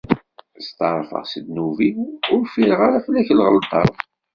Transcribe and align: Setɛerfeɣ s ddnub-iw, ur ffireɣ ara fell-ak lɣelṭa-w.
Setɛerfeɣ 0.65 1.23
s 1.31 1.33
ddnub-iw, 1.43 1.99
ur 2.33 2.41
ffireɣ 2.49 2.79
ara 2.87 3.03
fell-ak 3.05 3.29
lɣelṭa-w. 3.33 3.93